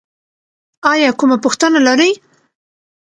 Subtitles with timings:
[0.91, 2.11] ایا کومه پوښتنه لرئ؟